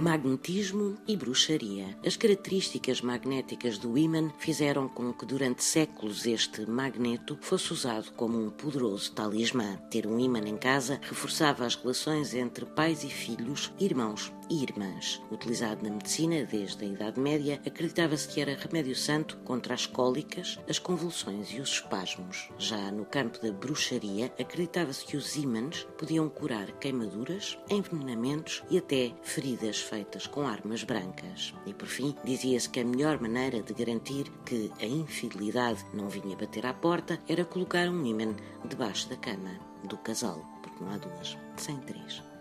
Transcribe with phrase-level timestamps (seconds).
[0.00, 1.96] magnetismo e bruxaria.
[2.04, 8.38] As características magnéticas do ímã fizeram com que durante séculos este magneto fosse usado como
[8.38, 9.76] um poderoso talismã.
[9.90, 15.22] Ter um ímã em casa reforçava as relações entre pais e filhos, irmãos irmãs.
[15.30, 20.58] Utilizado na medicina desde a Idade Média, acreditava-se que era remédio santo contra as cólicas,
[20.68, 22.48] as convulsões e os espasmos.
[22.58, 29.12] Já no campo da bruxaria, acreditava-se que os ímãs podiam curar queimaduras, envenenamentos e até
[29.22, 31.54] feridas feitas com armas brancas.
[31.66, 36.36] E por fim, dizia-se que a melhor maneira de garantir que a infidelidade não vinha
[36.36, 40.98] bater à porta era colocar um ímã debaixo da cama do casal, porque não há
[40.98, 42.33] duas, sem três.